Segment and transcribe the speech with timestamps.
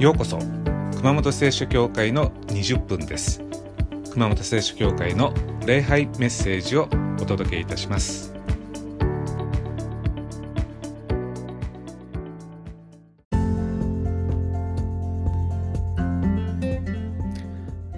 [0.00, 0.38] ようこそ
[0.96, 3.42] 熊本聖書教会の20分です。
[4.12, 5.34] 熊本聖書教会の
[5.66, 6.88] 礼拝メッセージを
[7.20, 8.32] お届けいたします。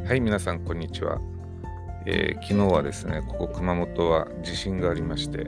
[0.05, 1.21] はい皆さんこんにちは、
[2.07, 5.47] えー、昨日はですねここ熊本は地震がありまして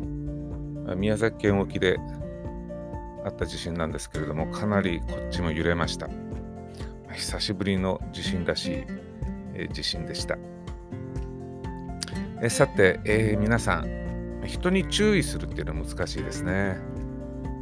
[0.94, 1.98] 宮崎県沖で
[3.24, 6.08] あった地震なんですけれどもかなりこっちも揺れました。
[7.14, 8.84] 久しぶりの地震らしい、
[9.54, 10.36] え、地震でした。
[12.42, 16.76] えさて、えー、皆さん、人に注意するっていうのは難しいですね。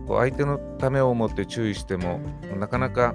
[0.07, 2.21] こう相手のためを思って注意しても、
[2.59, 3.15] なかなか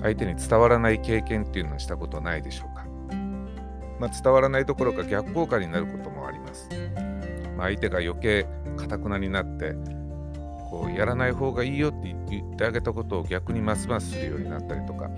[0.00, 2.84] 相手に伝わらない経験っていうのはしたことないでしょうか。
[4.00, 6.68] まあ、伝わらないどころか逆効果になることもあります。
[7.56, 8.46] まあ、相手が余計
[8.76, 9.76] かたくなになって、
[10.72, 15.10] こうやらない方がいいよって言ってあげたことを逆にますますするようになったりとか、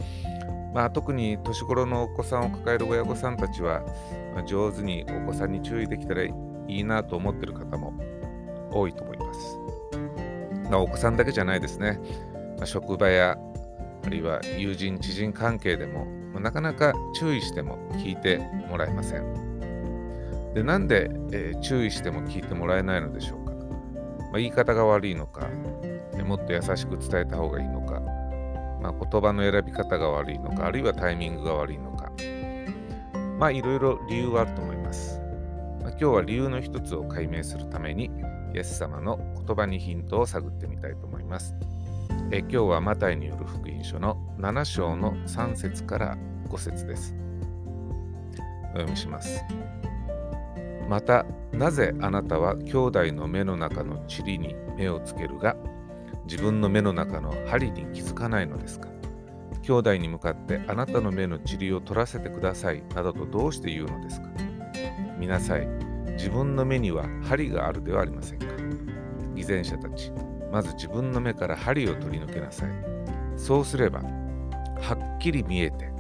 [0.74, 3.82] まあ、特に年頃のお子さんを抱える親御さんたちは、
[4.34, 6.34] まあ、上手にお子さんに注意できたらい
[6.66, 7.94] いなと思っている方も
[8.72, 9.58] 多いと思います。
[10.70, 12.00] まあ、お子さんだけじゃないですね。
[12.56, 13.38] まあ、職場や
[14.04, 20.52] あるいは友人、知人関係でも、まあ、なかなか注意しても聞いてもらえません。
[20.52, 23.43] で、なんで、えー、注意しても聞いてもらえないのでしょう。
[24.34, 25.48] まあ、言い方が悪いのか、
[26.24, 28.00] もっと優しく伝えた方がいいのか、
[28.82, 32.10] まあ、言葉の選び方が悪いのか、あるいはタイミングが悪いのか、
[33.38, 35.20] まあいろいろ理由はあると思います。
[35.80, 38.10] まあ、今日は理由の一つを解明するために、
[38.52, 41.54] イエス様の言葉にヒントを探ってみたいと思います。
[42.32, 46.18] え今日はマタイによる福音書の7章の3節から
[46.48, 47.14] 5節です。
[48.72, 49.44] お読みします。
[50.88, 55.56] また、なぜあなたは兄弟の目の中の塵に目をつけるが、
[56.26, 58.88] 自分の目の中の針に気づかないのですか？
[59.62, 64.28] 兄弟に向かってあなたの目の塵を取らせてくださいなどとどうして言うのですか？
[65.18, 65.66] 見なさい。
[66.16, 68.46] 自分の目には針があるではありませんか？
[69.34, 70.12] 偽善者たち
[70.52, 72.70] まず自分の目から針を取り抜けなさい。
[73.36, 75.90] そうすればはっきり見えて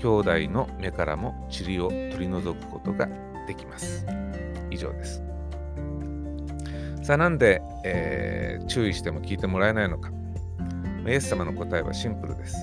[0.00, 3.08] 兄弟の目からも塵を取り除くことが
[3.46, 4.06] できます。
[4.70, 5.22] 以上です。
[7.02, 10.10] さあなんで、えー、注意しても聞いてもらえないのか。
[11.06, 12.56] イエス様の答えはシンプルです。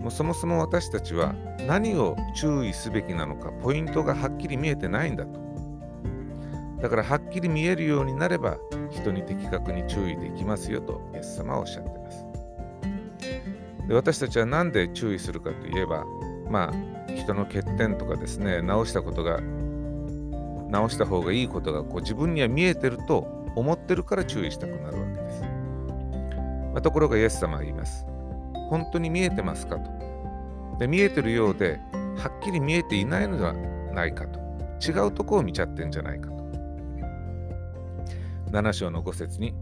[0.00, 1.34] もうそもそも私たちは
[1.66, 5.38] 何を注意すべきなのかポイントがはっきり見えてないんだと。
[6.80, 8.56] だからはっきり見えるようになれば
[8.90, 12.26] 人に的確に注意できますよとイエス様はおっしゃっています。
[13.86, 16.06] で私たちは何で注意するかといえば
[16.50, 19.40] まあ人の欠点とかですね直したことが
[20.70, 25.42] 直した方がいいことがこう自分には見えてると思ってるから注意したくなるわけです。
[26.72, 28.06] まあ、ところがイエス様は言います。
[28.68, 29.90] 本当に見えてますかと。
[30.78, 31.80] で見えてるようで、
[32.16, 34.38] はっきり見えていないのではないかと。
[34.80, 36.40] 違うとこを見ちゃってんじゃないかと。
[38.52, 39.54] 7章の5節に、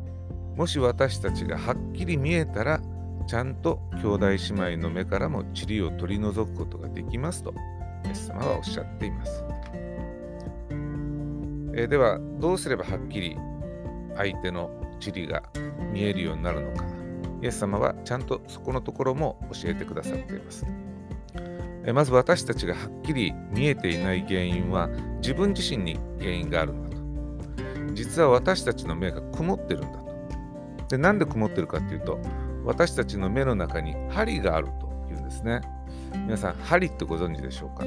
[0.55, 2.81] もし私たちがはっきり見えたら、
[3.29, 4.37] ちゃんと兄弟姉
[4.77, 7.53] 妹の目からも塵を取り除くことができますと、
[8.07, 9.45] イエス様はおっしゃっています。
[11.75, 13.37] え、では、どうすればはっきり
[14.17, 14.71] 相手の
[15.05, 15.43] 塵が
[15.93, 16.87] 見えるようになるのか。
[17.43, 20.67] イエス様はちゃんとそこのところも教えてくださっています。
[21.93, 24.89] まず私たちがはっきり見えていない原因は
[25.21, 26.97] 自分自身に原因があるんだと。
[27.93, 30.09] 実は私たちの目が曇ってるんだと。
[30.89, 32.19] でなんで曇ってるかっていうと
[32.69, 35.63] 私たちの目の中に針があるというんですね
[36.13, 37.85] 皆さん針ってご存知でしょうか？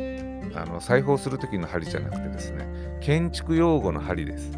[0.59, 4.51] あの裁縫する時の針じゃなくてですね建築用語の針です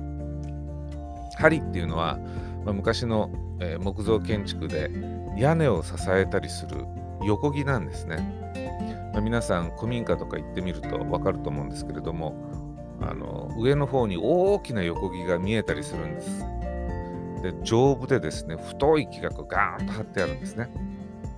[1.38, 2.18] 針っていうのは、
[2.64, 4.90] まあ、昔の、えー、木造建築で
[5.38, 6.86] 屋根を支えたりする
[7.26, 8.18] 横木なんですね。
[9.12, 12.34] まあ、皆さん古民家とか行ってみると分かると思うんですけれども
[13.02, 16.46] あの上の方に大きな横木が見えたりするんです。
[17.44, 20.70] で丈夫でですね太い木がガーンと張ってあるんですね。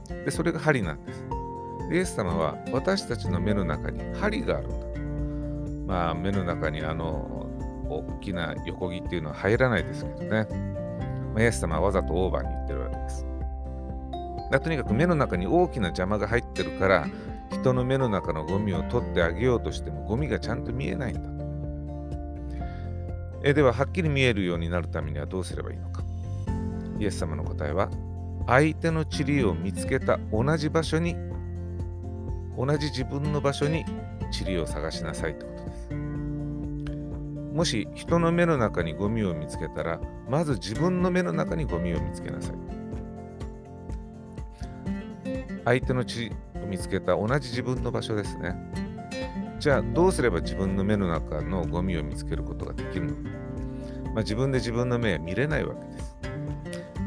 [0.07, 1.25] でそれが針なんです。
[1.91, 5.93] イエス様は私たちの目の中に針があるんだ。
[5.93, 7.49] まあ目の中にあの
[7.89, 10.47] 大きな横木っていうのは入らないですけどね。
[11.33, 13.25] まイエス様はわざとオーバーに言ってるわけです。
[14.63, 17.07] とにかく目の中に大きな邪魔が入ってるから
[17.51, 21.34] 人の目の中のゴミを取ってあげようとしてもゴミがちゃんと見えないんだ。
[23.45, 26.03] えでははっきり見えるようになるためにはどうすればいいのか。
[26.99, 27.89] イエス様の答えは
[28.47, 31.15] 相手の塵を見つけた同じ場所に
[32.57, 33.85] 同じ自分の場所に
[34.31, 35.53] 塵を探しなさいとで
[35.89, 35.93] す
[37.53, 42.55] もし人の目の中にゴミを見つけたら、まず自分の目の中にゴミを見つけなさい。
[45.63, 48.55] 相手の血を見つけた同じ自分の場所ですね。
[49.65, 53.15] じゃあどうすれば自分の目の中のゴミを見つけることができるの？
[53.15, 53.21] か。
[54.03, 56.15] まあ、自分で自分の目は見れないわけです。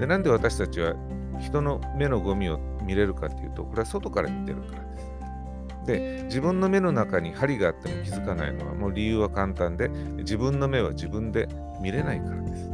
[0.00, 0.96] でなんで私たちは
[1.38, 5.86] 人の目のゴミを見れるかっていうとこれは外から見てるからです。
[5.86, 11.48] で自分の目の中に針があっても気づかないのはもう理由は簡単で自分の目は自分で
[11.80, 12.68] 見れないからです。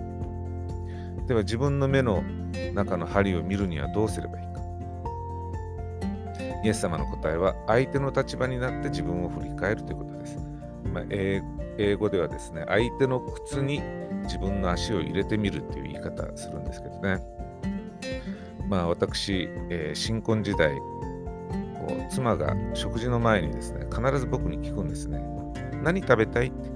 [1.27, 2.23] では自分の目の
[2.73, 4.47] 中の針を見るにはどうすればいい？
[4.47, 4.54] か。
[6.65, 10.39] イエス様の答えは相手の立場になって自分を振り返るということです。
[10.93, 11.43] まあ、英
[11.97, 13.83] 語ではですね、相手の靴に
[14.23, 17.21] 自分の足を入れてみるという言い方するんですけどね。
[18.67, 20.83] まあ私、えー、新婚時代、こ
[21.91, 25.23] う妻が食事の前にですね、必ず僕に聞くんですね。
[25.83, 26.47] 何食べたい？
[26.47, 26.71] って。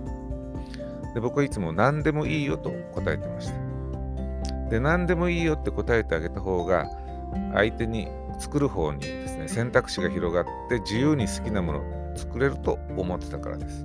[1.14, 4.68] で僕はいつも何でもいいよと答えてました。
[4.68, 6.86] で、何でもいいよって答えてあげた方が、
[7.54, 8.08] 相手に
[8.38, 13.84] 作る方にですね、選択肢が広がって自由に好きなものを作れると思ってたからです。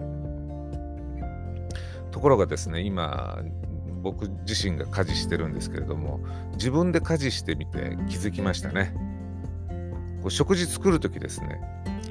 [2.12, 3.42] ところがですね、今、
[4.02, 6.20] 僕自身が家事してるんですけれども、
[6.54, 8.94] 自分で家事してみて気づきましたね。
[10.22, 11.60] こう食事作るときですね、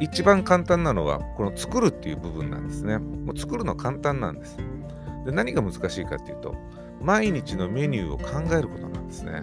[0.01, 2.99] 一番簡単なのは、この作るっていう部分なんですね。
[2.99, 4.57] もう作るの簡単なんです。
[5.25, 6.55] で何が難しいかっていうと、
[7.01, 9.43] 毎日のメニューを考えることなんですね。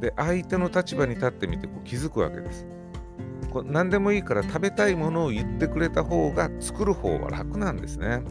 [0.00, 2.66] で、相手の立場に立ってみてこう気づくわけです。
[3.50, 8.22] こう何でもいいから食べたいものを言ってくれた方が作る方は楽なんですね。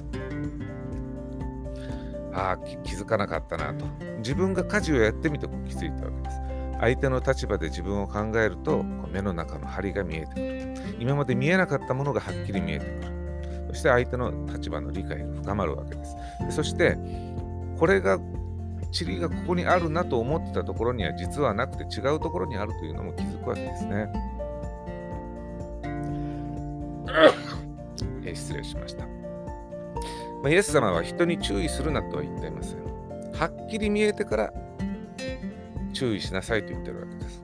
[2.33, 3.85] ああ、気づかなかったなと。
[4.19, 6.41] 自分が家事をやってみてこう気づいたわけです。
[6.79, 10.97] 相手の立場で自分を考えるとこう目の中の針が見えてくる。
[10.99, 13.17] 今まで見えなかったものがはっきり見えてくる。
[13.69, 16.15] そして相手の立場の理解が深まるわけです。
[16.51, 16.97] そして
[17.79, 18.19] これが
[18.91, 24.07] 塵がここにあるなと思ってたところには実はなくて違うところにあるというのも気づくわけですね。
[28.25, 29.09] え失礼しました、ま
[30.45, 30.49] あ。
[30.49, 32.77] イエス様は人に注意するなとは言っていません。
[33.33, 34.53] はっきり見えてから
[35.93, 37.43] 注意しなさいと言ってるわけです。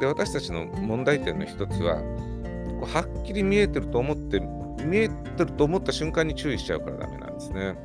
[0.00, 1.96] で私たちの問題点の一つは
[2.82, 4.40] はっきり見えてると思って
[4.84, 7.76] 見えてると思った瞬間に注意しちゃうからダメなんですね。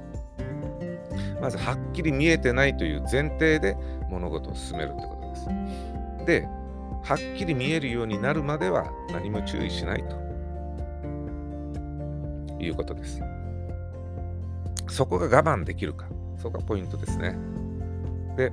[1.42, 3.76] まずはっきり見えてないという前提で
[4.10, 5.48] 物事を進めるってことです。
[6.26, 6.48] で、
[7.04, 10.16] はっきり見えるようになるまでは何も注意しないと
[12.62, 13.22] いうことです。
[14.88, 16.08] そこが我慢できるか、
[16.38, 17.38] そこがポイントですね。
[18.36, 18.52] で、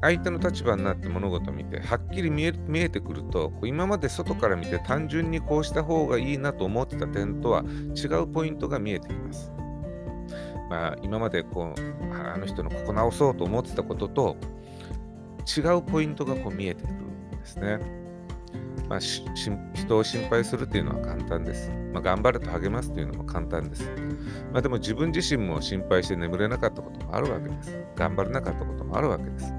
[0.00, 7.62] 相手の立場になって物事を見てはっきり見え見えてくると今まで外から見て単純にこうした方がいいなと思ってた点とは
[7.94, 9.52] 違うポイントが見えてきます。
[10.70, 14.36] まあ、今までこうあの人のここ直そうと思ってたことと
[15.58, 17.80] 違うポイントがこう見えてくるんですね。
[18.88, 21.70] まあ、人を心配するというのは簡単です。
[21.92, 23.88] まあ、頑張れと励ますというのも簡単です。
[24.52, 27.78] まあ、でも自分自身も心配して眠れなかったこともあるわけです。
[27.96, 29.52] 頑張れなかったこともあるわけです。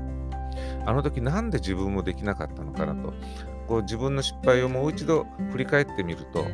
[0.85, 3.13] あの時なんで自分もできなかったのかなと、
[3.67, 6.45] こう自分の失敗をもう一度振り返ってみると、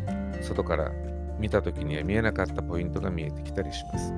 [0.41, 0.91] 外から
[1.39, 4.13] 見た時には見えなかったポイントが見えてきたりします。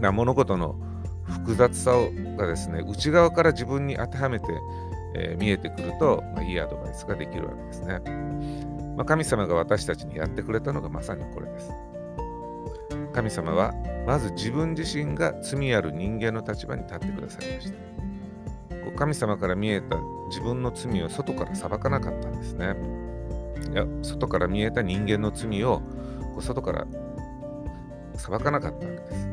[0.00, 0.76] な物事の
[1.24, 4.46] 複雑さをがですね、内側から自分に当てはめて、
[5.14, 8.00] えー、見えてくると、まあ、いいアドバイスができるわけですね。
[8.96, 11.70] まあ、神様が私たちにやってくれたのがまさにこれです。
[13.12, 13.72] 神様は
[14.06, 17.96] まず自分自身が罪ある人間の立場に立ってくださいました。
[18.96, 19.98] 神様から見えた
[20.28, 22.74] 自分の罪を外から裁かなかったんですね。
[23.72, 25.82] いや外から見えた人間の罪を
[26.40, 26.86] 外から
[28.14, 29.28] 裁かなかったわけです。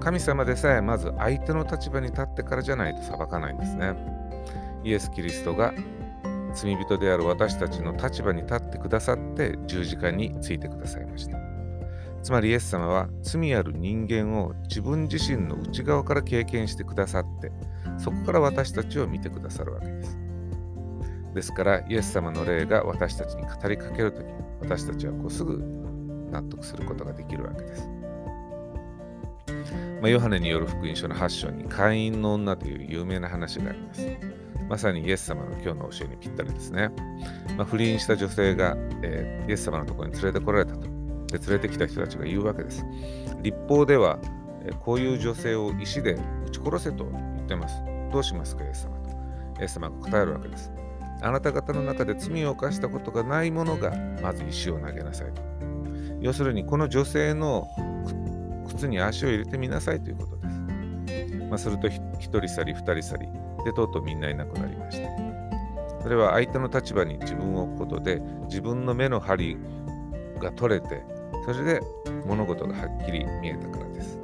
[0.00, 3.94] 神様でさえまず相手の立場に立ってからじゃないと裁かないんですね。
[4.84, 5.74] イエス・キリストが
[6.54, 11.38] 罪人である私たちの立場に立ってくださって十字架についてくださいました。
[12.22, 17.52] つまりイエス様は罪ある人間を自分自身の内側から経験してくださって
[17.96, 20.18] そこから私たちを見てくださるわけです。
[21.34, 24.26] ですからイエス様の霊が私たちに語りかけるとき
[24.60, 25.62] 私たちはこうすぐ
[26.30, 27.88] 納得することができるわけです。
[30.00, 34.06] まあ、ヨハネによる福音書の8章に会員の女という有名な話があります。
[34.68, 36.90] まさにイエス様の今日の教えにぴったりですね。
[37.56, 40.86] まあ、不倫した女性が、えー、イエス様のところに連れてこられたと。
[41.28, 42.84] で連れてきた人たちが言うわけです。
[43.42, 44.18] 立法では、
[44.64, 46.14] えー、こういう女性を石で
[46.46, 47.82] 撃ち殺せと言ってます。
[48.12, 49.10] どうしますか、イエス様と。
[49.60, 50.70] イエス様が答えるわけです。
[51.20, 53.92] あなた方の中で罪を犯したことがない者が
[54.22, 55.42] まず石を投げなさいと。
[56.20, 57.68] 要するに、この女性の
[58.68, 61.36] 靴に足を入れてみなさいということです。
[61.48, 63.28] まあ、すると1人去り2人去り
[63.64, 65.08] でとうとうみんないなくなりました。
[66.02, 69.56] それは相手の立場に自分を置くことで自分の目の針
[70.38, 71.02] が取れて
[71.44, 71.80] それで
[72.24, 74.18] 物事がはっきり見えたからです。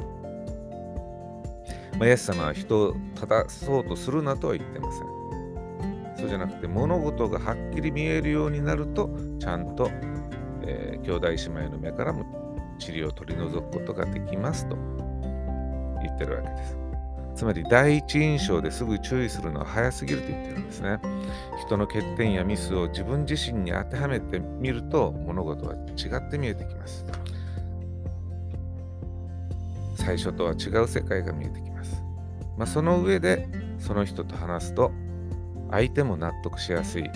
[1.98, 5.04] まあ、イエス様は人を正そうとするなとは言ってません。
[6.16, 9.90] そうじゃなくて物事がはっきり見えるようになるとちゃんと、
[10.66, 12.24] えー、兄弟姉妹の目からも
[12.84, 14.76] 塵を取り除くことができますと
[16.02, 16.78] 言ってるわけです。
[17.34, 20.98] つまり第一印象ですぐ注意するのは早すぎると言ってるんですね。
[21.66, 27.04] 人の欠点やミスを自分自身に当てはめてみると物事は違って見えてきます。
[29.96, 32.02] 最初とは違う世界が見えてきます。
[32.56, 34.92] まあ、その上でその人と話すと
[35.70, 37.10] 相手も納得しやすい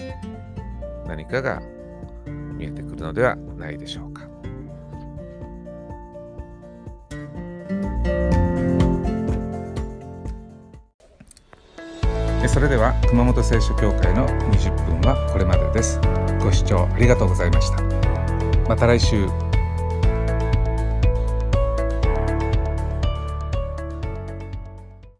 [1.06, 1.62] 何かが
[2.58, 4.22] 見えてくるのではないでしょうか。
[12.48, 16.00] それでは熊本聖書協会の20分はこれまでです。
[16.40, 17.82] ご視聴ありがとうございました。
[18.68, 19.28] また来週